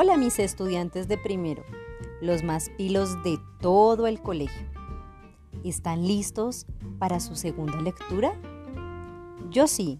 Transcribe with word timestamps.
Hola 0.00 0.16
mis 0.16 0.38
estudiantes 0.38 1.08
de 1.08 1.18
primero, 1.18 1.64
los 2.20 2.44
más 2.44 2.70
pilos 2.78 3.20
de 3.24 3.36
todo 3.60 4.06
el 4.06 4.20
colegio. 4.20 4.68
¿Están 5.64 6.06
listos 6.06 6.66
para 7.00 7.18
su 7.18 7.34
segunda 7.34 7.80
lectura? 7.80 8.32
Yo 9.50 9.66
sí. 9.66 9.98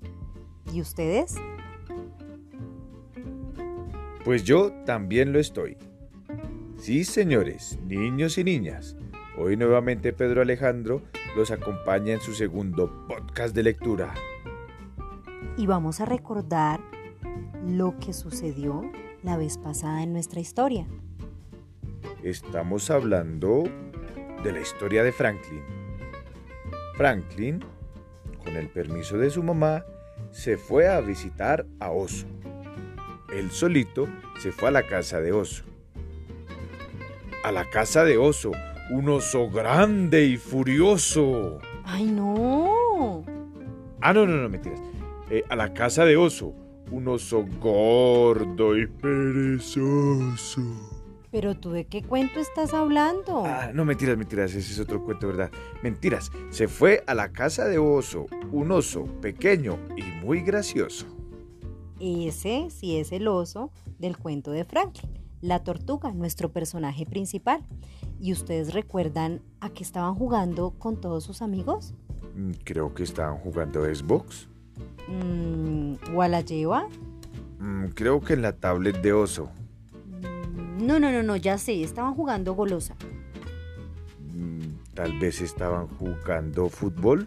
¿Y 0.72 0.80
ustedes? 0.82 1.34
Pues 4.24 4.45
yo 4.45 4.70
también 4.84 5.32
lo 5.32 5.40
estoy. 5.40 5.76
Sí, 6.76 7.02
señores, 7.02 7.76
niños 7.84 8.38
y 8.38 8.44
niñas. 8.44 8.96
Hoy 9.36 9.56
nuevamente 9.56 10.12
Pedro 10.12 10.42
Alejandro 10.42 11.02
los 11.34 11.50
acompaña 11.50 12.12
en 12.12 12.20
su 12.20 12.34
segundo 12.34 13.04
podcast 13.09 13.52
de 13.52 13.65
lectura. 13.65 14.15
Y 15.56 15.66
vamos 15.66 16.01
a 16.01 16.04
recordar 16.04 16.80
lo 17.66 17.98
que 17.98 18.12
sucedió 18.12 18.88
la 19.22 19.36
vez 19.36 19.58
pasada 19.58 20.02
en 20.02 20.12
nuestra 20.12 20.40
historia. 20.40 20.86
Estamos 22.22 22.90
hablando 22.90 23.64
de 24.42 24.52
la 24.52 24.60
historia 24.60 25.02
de 25.02 25.12
Franklin. 25.12 25.62
Franklin, 26.96 27.64
con 28.45 28.56
el 28.56 28.68
permiso 28.68 29.18
de 29.18 29.30
su 29.30 29.42
mamá, 29.42 29.84
se 30.30 30.56
fue 30.56 30.88
a 30.88 31.00
visitar 31.00 31.66
a 31.80 31.90
Oso. 31.90 32.26
Él 33.32 33.50
solito 33.50 34.09
se 34.40 34.52
fue 34.52 34.68
a 34.68 34.73
la 34.73 34.86
casa 34.86 35.20
de 35.20 35.32
Oso. 35.32 35.64
A 37.45 37.52
la 37.52 37.68
casa 37.70 38.04
de 38.04 38.18
Oso, 38.18 38.52
un 38.90 39.09
oso 39.09 39.50
grande 39.50 40.24
y 40.24 40.37
furioso. 40.37 41.59
¡Ay, 41.84 42.06
no! 42.06 43.24
Ah, 44.00 44.12
no, 44.12 44.26
no, 44.26 44.37
no, 44.37 44.48
mentiras. 44.48 44.80
Eh, 45.30 45.45
a 45.48 45.56
la 45.56 45.74
casa 45.74 46.04
de 46.04 46.16
Oso, 46.16 46.54
un 46.90 47.08
oso 47.08 47.44
gordo 47.60 48.76
y 48.76 48.86
perezoso. 48.86 50.62
¿Pero 51.30 51.54
tú 51.54 51.70
de 51.72 51.84
qué 51.86 52.02
cuento 52.02 52.40
estás 52.40 52.72
hablando? 52.72 53.42
Ah, 53.44 53.70
no, 53.74 53.84
mentiras, 53.84 54.16
mentiras, 54.16 54.54
ese 54.54 54.72
es 54.72 54.80
otro 54.80 55.04
cuento, 55.04 55.26
¿verdad? 55.26 55.50
Mentiras, 55.82 56.32
se 56.50 56.68
fue 56.68 57.04
a 57.06 57.14
la 57.14 57.32
casa 57.32 57.66
de 57.66 57.78
oso, 57.78 58.26
un 58.50 58.72
oso 58.72 59.04
pequeño 59.20 59.78
y 59.96 60.02
muy 60.24 60.40
gracioso. 60.40 61.06
Ese 62.00 62.68
sí 62.70 62.96
es 62.96 63.12
el 63.12 63.28
oso 63.28 63.70
del 63.98 64.16
cuento 64.16 64.53
de 64.53 64.64
Franklin, 64.64 65.10
la 65.42 65.62
tortuga, 65.64 66.12
nuestro 66.12 66.50
personaje 66.50 67.04
principal. 67.04 67.62
¿Y 68.20 68.32
ustedes 68.32 68.72
recuerdan 68.72 69.42
a 69.60 69.69
qué 69.70 69.82
estaban 69.82 70.14
jugando 70.14 70.70
con 70.78 70.98
todos 71.00 71.25
sus 71.25 71.42
amigos? 71.42 71.92
Mm, 72.34 72.53
Creo 72.64 72.94
que 72.94 73.03
estaban 73.03 73.36
jugando 73.36 73.84
Xbox. 73.84 74.48
Mm, 75.09 75.94
¿O 76.15 76.22
a 76.22 76.28
la 76.28 76.41
lleva? 76.43 76.88
Mm, 77.59 77.87
Creo 77.94 78.21
que 78.21 78.34
en 78.34 78.43
la 78.43 78.53
tablet 78.53 79.00
de 79.00 79.12
oso. 79.12 79.50
Mm, 80.06 80.87
No, 80.87 80.98
no, 81.00 81.10
no, 81.12 81.22
no, 81.22 81.37
ya 81.37 81.59
sé, 81.59 81.82
estaban 81.82 82.15
jugando 82.15 82.54
golosa. 82.54 82.94
Mm, 84.34 84.76
Tal 84.94 85.19
vez 85.19 85.41
estaban 85.41 85.87
jugando 85.88 86.69
fútbol. 86.69 87.26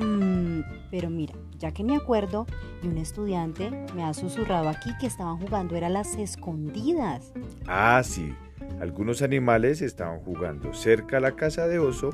Mm, 0.00 0.60
pero 0.90 1.08
mira, 1.10 1.34
ya 1.58 1.72
que 1.72 1.82
me 1.84 1.96
acuerdo, 1.96 2.46
y 2.82 2.88
un 2.88 2.98
estudiante 2.98 3.70
me 3.94 4.04
ha 4.04 4.12
susurrado 4.14 4.68
aquí 4.68 4.90
que 5.00 5.06
estaban 5.06 5.38
jugando 5.38 5.74
era 5.76 5.88
las 5.88 6.14
escondidas. 6.16 7.32
Ah, 7.66 8.02
sí. 8.04 8.34
Algunos 8.80 9.22
animales 9.22 9.80
estaban 9.80 10.20
jugando 10.20 10.74
cerca 10.74 11.16
a 11.16 11.20
la 11.20 11.32
casa 11.32 11.66
de 11.66 11.78
oso 11.78 12.10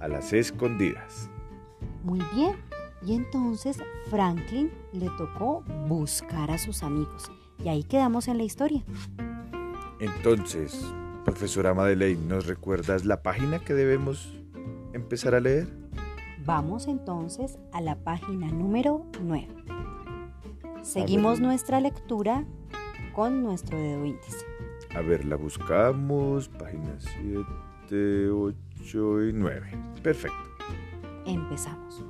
a 0.00 0.08
las 0.08 0.32
escondidas. 0.32 1.30
Muy 2.02 2.20
bien. 2.34 2.56
Y 3.02 3.14
entonces 3.14 3.78
Franklin 4.08 4.70
le 4.92 5.08
tocó 5.16 5.62
buscar 5.88 6.50
a 6.50 6.58
sus 6.58 6.82
amigos. 6.82 7.30
Y 7.64 7.68
ahí 7.68 7.84
quedamos 7.84 8.28
en 8.28 8.38
la 8.38 8.44
historia. 8.44 8.82
Entonces, 10.00 10.84
profesora 11.24 11.74
Madeleine, 11.74 12.26
¿nos 12.26 12.46
recuerdas 12.46 13.04
la 13.04 13.22
página 13.22 13.58
que 13.58 13.74
debemos 13.74 14.34
empezar 14.92 15.34
a 15.34 15.40
leer? 15.40 15.68
Vamos 16.44 16.86
entonces 16.86 17.58
a 17.72 17.80
la 17.80 17.96
página 17.96 18.48
número 18.48 19.04
9. 19.22 19.48
Seguimos 20.82 21.40
nuestra 21.40 21.80
lectura 21.80 22.44
con 23.14 23.42
nuestro 23.42 23.78
dedo 23.78 24.04
índice. 24.04 24.46
A 24.94 25.02
ver, 25.02 25.24
la 25.24 25.36
buscamos. 25.36 26.48
Páginas 26.48 27.04
7, 27.88 28.30
8 28.30 29.24
y 29.24 29.32
9. 29.32 29.78
Perfecto. 30.02 30.36
Empezamos. 31.26 32.02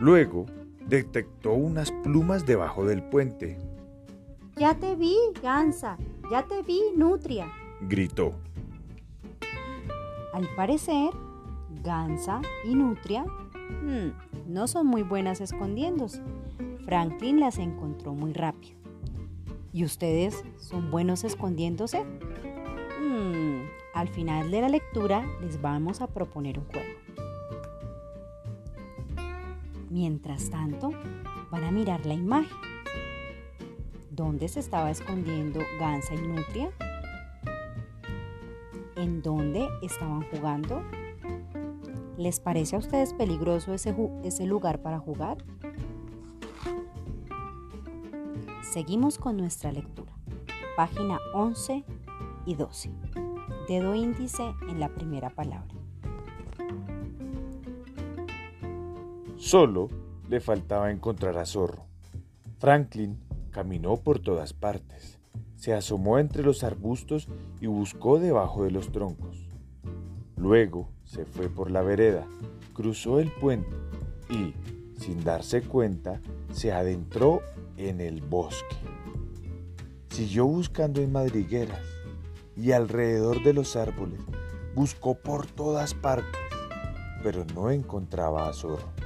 Luego, 0.00 0.46
detectó 0.86 1.52
unas 1.52 1.90
plumas 2.02 2.46
debajo 2.46 2.84
del 2.84 3.02
puente. 3.02 3.58
Ya 4.56 4.74
te 4.74 4.96
vi, 4.96 5.16
Gansa. 5.42 5.96
Ya 6.30 6.42
te 6.46 6.62
vi, 6.62 6.80
Nutria. 6.96 7.46
Gritó. 7.82 8.34
Al 10.32 10.48
parecer, 10.56 11.10
Gansa 11.82 12.40
y 12.64 12.74
Nutria 12.74 13.24
mm, 13.24 14.52
no 14.52 14.66
son 14.66 14.86
muy 14.86 15.02
buenas 15.02 15.40
escondiéndose. 15.40 16.22
Franklin 16.84 17.40
las 17.40 17.58
encontró 17.58 18.14
muy 18.14 18.32
rápido. 18.32 18.76
¿Y 19.72 19.84
ustedes 19.84 20.44
son 20.58 20.90
buenos 20.90 21.24
escondiéndose? 21.24 22.04
Mm, 23.00 23.62
al 23.94 24.08
final 24.08 24.50
de 24.50 24.60
la 24.60 24.68
lectura 24.68 25.24
les 25.40 25.60
vamos 25.60 26.00
a 26.00 26.06
proponer 26.06 26.58
un 26.58 26.64
juego. 26.66 27.07
Mientras 29.90 30.50
tanto, 30.50 30.90
van 31.50 31.64
a 31.64 31.70
mirar 31.70 32.04
la 32.04 32.14
imagen. 32.14 32.56
¿Dónde 34.10 34.48
se 34.48 34.60
estaba 34.60 34.90
escondiendo 34.90 35.60
Gansa 35.78 36.14
y 36.14 36.18
Nutria? 36.18 36.70
¿En 38.96 39.22
dónde 39.22 39.68
estaban 39.82 40.22
jugando? 40.30 40.82
¿Les 42.16 42.40
parece 42.40 42.76
a 42.76 42.80
ustedes 42.80 43.14
peligroso 43.14 43.72
ese, 43.72 43.94
ese 44.24 44.44
lugar 44.44 44.82
para 44.82 44.98
jugar? 44.98 45.38
Seguimos 48.62 49.18
con 49.18 49.36
nuestra 49.36 49.72
lectura. 49.72 50.12
Página 50.76 51.18
11 51.32 51.84
y 52.44 52.54
12. 52.54 52.90
Dedo 53.68 53.94
índice 53.94 54.54
en 54.68 54.80
la 54.80 54.88
primera 54.88 55.30
palabra. 55.30 55.74
Solo 59.38 59.88
le 60.28 60.40
faltaba 60.40 60.90
encontrar 60.90 61.38
a 61.38 61.46
Zorro. 61.46 61.86
Franklin 62.58 63.20
caminó 63.52 63.96
por 63.96 64.18
todas 64.18 64.52
partes. 64.52 65.20
Se 65.54 65.72
asomó 65.72 66.18
entre 66.18 66.42
los 66.42 66.64
arbustos 66.64 67.28
y 67.60 67.68
buscó 67.68 68.18
debajo 68.18 68.64
de 68.64 68.72
los 68.72 68.90
troncos. 68.90 69.48
Luego 70.36 70.88
se 71.04 71.24
fue 71.24 71.48
por 71.48 71.70
la 71.70 71.82
vereda, 71.82 72.26
cruzó 72.74 73.20
el 73.20 73.30
puente 73.30 73.70
y, 74.28 74.54
sin 75.00 75.22
darse 75.22 75.62
cuenta, 75.62 76.20
se 76.52 76.72
adentró 76.72 77.40
en 77.76 78.00
el 78.00 78.20
bosque. 78.22 78.76
Siguió 80.10 80.46
buscando 80.46 81.00
en 81.00 81.12
madrigueras 81.12 81.84
y 82.56 82.72
alrededor 82.72 83.44
de 83.44 83.52
los 83.52 83.76
árboles. 83.76 84.20
Buscó 84.74 85.14
por 85.14 85.46
todas 85.46 85.94
partes, 85.94 86.40
pero 87.22 87.44
no 87.54 87.70
encontraba 87.70 88.48
a 88.48 88.52
Zorro. 88.52 88.98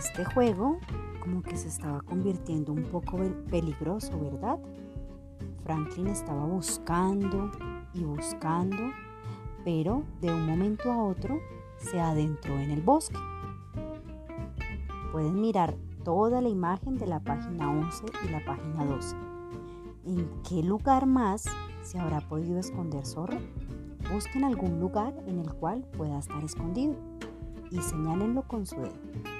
Este 0.00 0.24
juego 0.24 0.78
como 1.22 1.42
que 1.42 1.58
se 1.58 1.68
estaba 1.68 2.00
convirtiendo 2.00 2.72
un 2.72 2.84
poco 2.84 3.18
peligroso, 3.50 4.18
¿verdad? 4.18 4.58
Franklin 5.62 6.06
estaba 6.06 6.46
buscando 6.46 7.50
y 7.92 8.04
buscando, 8.04 8.78
pero 9.62 10.02
de 10.22 10.32
un 10.32 10.46
momento 10.46 10.90
a 10.90 11.04
otro 11.04 11.38
se 11.76 12.00
adentró 12.00 12.58
en 12.58 12.70
el 12.70 12.80
bosque. 12.80 13.18
Pueden 15.12 15.38
mirar 15.38 15.76
toda 16.02 16.40
la 16.40 16.48
imagen 16.48 16.96
de 16.96 17.06
la 17.06 17.20
página 17.20 17.70
11 17.70 18.06
y 18.26 18.30
la 18.30 18.42
página 18.42 18.86
12. 18.86 19.16
¿En 20.06 20.30
qué 20.48 20.62
lugar 20.62 21.04
más 21.04 21.44
se 21.82 21.98
habrá 21.98 22.26
podido 22.26 22.58
esconder 22.58 23.04
zorro? 23.04 23.36
Busquen 24.10 24.44
algún 24.44 24.80
lugar 24.80 25.12
en 25.26 25.40
el 25.40 25.52
cual 25.52 25.82
pueda 25.98 26.18
estar 26.18 26.42
escondido 26.42 26.96
y 27.70 27.82
señálenlo 27.82 28.48
con 28.48 28.64
su 28.64 28.76
dedo. 28.76 29.39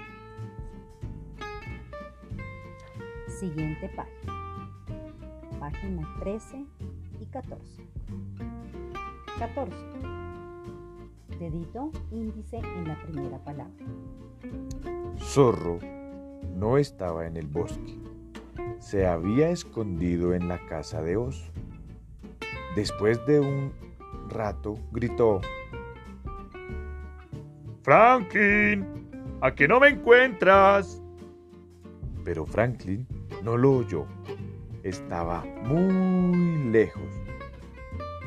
Siguiente 3.40 3.88
página. 3.96 4.34
Página 5.58 6.06
13 6.20 6.62
y 7.22 7.24
14. 7.24 7.82
14. 9.38 9.74
Dedito 11.38 11.90
índice 12.10 12.58
en 12.58 12.86
la 12.86 13.02
primera 13.02 13.38
palabra. 13.38 13.72
Zorro 15.16 15.78
no 16.54 16.76
estaba 16.76 17.26
en 17.26 17.38
el 17.38 17.46
bosque. 17.46 17.98
Se 18.78 19.06
había 19.06 19.48
escondido 19.48 20.34
en 20.34 20.46
la 20.46 20.58
casa 20.66 21.00
de 21.00 21.16
oso. 21.16 21.50
Después 22.76 23.24
de 23.24 23.40
un 23.40 23.72
rato 24.28 24.74
gritó. 24.92 25.40
Franklin, 27.80 28.84
¿a 29.40 29.54
qué 29.54 29.66
no 29.66 29.80
me 29.80 29.88
encuentras? 29.88 31.00
Pero 32.22 32.44
Franklin 32.44 33.06
no 33.42 33.56
lo 33.56 33.72
oyó. 33.72 34.06
Estaba 34.82 35.44
muy 35.62 36.70
lejos. 36.70 37.02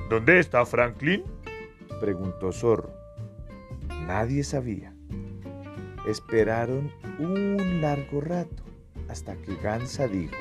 ¿Dónde 0.10 0.40
está 0.40 0.66
Franklin? 0.66 1.24
preguntó 2.00 2.52
Zorro. 2.52 2.92
Nadie 4.08 4.44
sabía. 4.44 4.94
Esperaron 6.08 6.92
un 7.20 7.80
largo 7.82 8.22
rato 8.22 8.64
hasta 9.10 9.36
que 9.38 9.56
Gansa 9.56 10.08
dijo. 10.08 10.36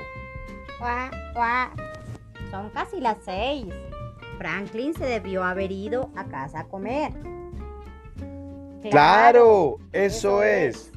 Son 2.50 2.69
casi 2.70 3.00
las 3.00 3.19
seis. 3.25 3.67
Franklin 4.38 4.93
se 4.94 5.05
debió 5.05 5.44
haber 5.44 5.70
ido 5.70 6.11
a 6.17 6.25
casa 6.25 6.61
a 6.61 6.65
comer. 6.65 7.12
Claro, 8.91 9.79
eso, 9.93 10.43
es, 10.43 10.91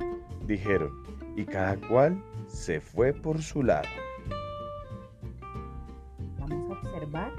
dijeron, 0.47 0.91
y 1.35 1.45
cada 1.45 1.75
cual 1.87 2.21
se 2.55 2.79
fue 2.79 3.13
por 3.13 3.43
su 3.43 3.61
lado. 3.61 3.87
Vamos 6.39 6.69
a 6.69 6.73
observar 6.79 7.33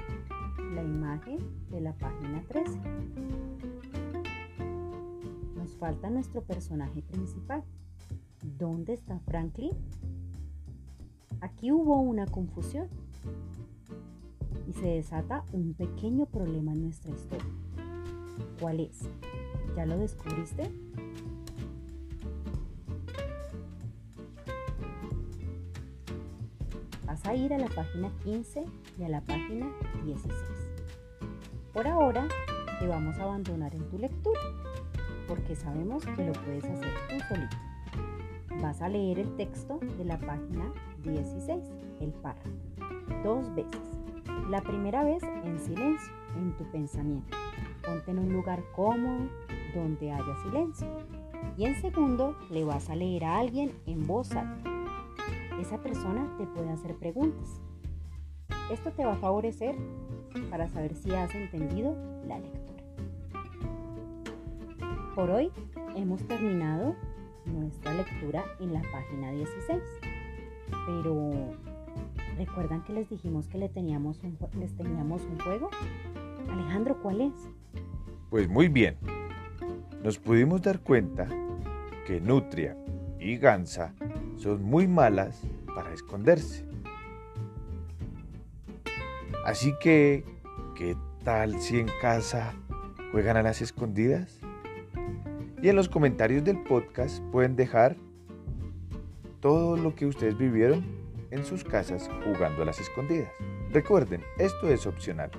la 0.75 0.83
imagen 0.83 1.39
de 1.71 1.81
la 1.81 1.93
página 1.93 2.43
13. 2.47 2.79
Nos 5.55 5.75
falta 5.77 6.11
nuestro 6.11 6.43
personaje 6.43 7.01
principal. 7.01 7.63
¿Dónde 8.59 8.93
está 8.93 9.19
Franklin? 9.19 9.71
Aquí 11.41 11.71
hubo 11.71 11.99
una 11.99 12.27
confusión 12.27 12.87
y 14.67 14.73
se 14.73 14.85
desata 14.85 15.43
un 15.51 15.73
pequeño 15.73 16.27
problema 16.27 16.73
en 16.73 16.83
nuestra 16.83 17.11
historia. 17.11 17.51
¿Cuál 18.61 18.81
es? 18.81 19.09
¿Ya 19.75 19.87
lo 19.87 19.97
descubriste? 19.97 20.69
A 27.27 27.35
ir 27.35 27.53
a 27.53 27.57
la 27.57 27.67
página 27.67 28.09
15 28.23 28.63
y 28.97 29.03
a 29.03 29.09
la 29.09 29.21
página 29.21 29.67
16. 30.05 30.33
Por 31.73 31.85
ahora 31.85 32.25
te 32.79 32.87
vamos 32.87 33.17
a 33.17 33.23
abandonar 33.23 33.75
en 33.75 33.83
tu 33.89 33.97
lectura 33.97 34.39
porque 35.27 35.55
sabemos 35.55 36.05
que 36.05 36.25
lo 36.25 36.31
puedes 36.31 36.63
hacer 36.63 36.93
tú 37.09 37.15
solito. 37.27 37.57
Vas 38.61 38.81
a 38.81 38.87
leer 38.87 39.19
el 39.19 39.35
texto 39.35 39.79
de 39.97 40.05
la 40.05 40.17
página 40.17 40.71
16, 41.03 41.63
el 41.99 42.13
párrafo, 42.13 42.49
dos 43.23 43.53
veces. 43.53 43.81
La 44.49 44.61
primera 44.61 45.03
vez 45.03 45.21
en 45.43 45.59
silencio, 45.59 46.13
en 46.37 46.55
tu 46.55 46.63
pensamiento. 46.71 47.35
Ponte 47.85 48.11
en 48.11 48.19
un 48.19 48.31
lugar 48.31 48.63
cómodo 48.73 49.27
donde 49.75 50.11
haya 50.13 50.35
silencio. 50.43 50.87
Y 51.57 51.65
en 51.65 51.81
segundo, 51.81 52.37
le 52.49 52.63
vas 52.63 52.89
a 52.89 52.95
leer 52.95 53.25
a 53.25 53.37
alguien 53.37 53.73
en 53.85 54.07
voz 54.07 54.31
alta. 54.31 54.76
Esa 55.59 55.81
persona 55.81 56.27
te 56.37 56.45
puede 56.45 56.69
hacer 56.69 56.95
preguntas. 56.95 57.61
Esto 58.71 58.91
te 58.91 59.03
va 59.03 59.13
a 59.13 59.17
favorecer 59.17 59.75
para 60.49 60.67
saber 60.69 60.93
si 60.95 61.13
has 61.13 61.33
entendido 61.33 61.95
la 62.27 62.39
lectura. 62.39 62.83
Por 65.15 65.31
hoy 65.31 65.51
hemos 65.95 66.21
terminado 66.27 66.95
nuestra 67.45 67.93
lectura 67.93 68.43
en 68.59 68.73
la 68.73 68.81
página 68.91 69.31
16. 69.31 69.81
Pero, 70.85 71.31
¿recuerdan 72.37 72.83
que 72.83 72.93
les 72.93 73.09
dijimos 73.09 73.47
que 73.47 73.57
teníamos 73.69 74.21
un, 74.23 74.37
les 74.59 74.75
teníamos 74.75 75.23
un 75.23 75.39
juego? 75.39 75.69
Alejandro, 76.51 77.01
¿cuál 77.01 77.21
es? 77.21 77.33
Pues 78.29 78.47
muy 78.47 78.67
bien. 78.67 78.97
Nos 80.03 80.19
pudimos 80.19 80.61
dar 80.61 80.81
cuenta 80.81 81.27
que 82.05 82.21
Nutria 82.21 82.77
y 83.19 83.37
Gansa 83.37 83.93
son 84.37 84.63
muy 84.63 84.87
malas 84.87 85.41
para 85.75 85.93
esconderse. 85.93 86.65
Así 89.45 89.73
que, 89.79 90.23
¿qué 90.75 90.95
tal 91.23 91.59
si 91.61 91.79
en 91.79 91.89
casa 92.01 92.53
juegan 93.11 93.37
a 93.37 93.43
las 93.43 93.61
escondidas? 93.61 94.39
Y 95.61 95.69
en 95.69 95.75
los 95.75 95.89
comentarios 95.89 96.43
del 96.43 96.61
podcast 96.63 97.21
pueden 97.31 97.55
dejar 97.55 97.95
todo 99.39 99.77
lo 99.77 99.95
que 99.95 100.05
ustedes 100.05 100.37
vivieron 100.37 100.85
en 101.31 101.45
sus 101.45 101.63
casas 101.63 102.09
jugando 102.23 102.63
a 102.63 102.65
las 102.65 102.79
escondidas. 102.79 103.31
Recuerden, 103.71 104.21
esto 104.37 104.69
es 104.69 104.85
opcional. 104.85 105.31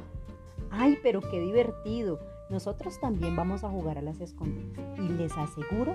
Ay, 0.71 0.99
pero 1.03 1.21
qué 1.21 1.41
divertido. 1.41 2.19
Nosotros 2.51 2.99
también 2.99 3.37
vamos 3.37 3.63
a 3.63 3.69
jugar 3.69 3.99
a 3.99 4.03
las 4.03 4.21
escondidas 4.21 4.99
y 4.99 5.09
les 5.09 5.37
aseguro 5.37 5.95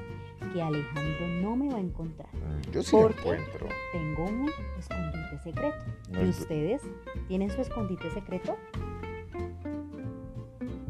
que 0.54 0.62
Alejandro 0.62 1.28
no 1.42 1.56
me 1.56 1.70
va 1.70 1.78
a 1.78 1.82
encontrar. 1.82 2.30
Mm, 2.34 2.72
yo 2.72 2.84
sí 2.84 2.92
porque 2.92 3.18
encuentro. 3.20 3.68
Tengo 3.92 4.26
un 4.26 4.50
escondite 4.78 5.40
secreto. 5.44 5.78
No 6.12 6.24
¿Y 6.24 6.30
es- 6.30 6.40
ustedes 6.42 6.82
tienen 7.28 7.50
su 7.50 7.60
escondite 7.62 8.10
secreto? 8.12 8.56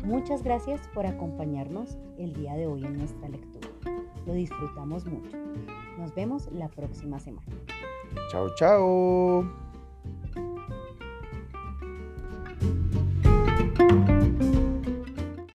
Muchas 0.04 0.44
gracias 0.44 0.82
por 0.94 1.06
acompañarnos 1.06 1.98
el 2.18 2.34
día 2.34 2.56
de 2.56 2.68
hoy 2.68 2.84
en 2.84 2.98
nuestra 2.98 3.30
lectura. 3.30 3.70
Lo 4.26 4.34
disfrutamos 4.34 5.06
mucho. 5.06 5.38
Nos 5.98 6.14
vemos 6.14 6.50
la 6.52 6.68
próxima 6.68 7.20
semana. 7.20 7.48
Chao, 8.30 8.54
chao. 8.56 9.73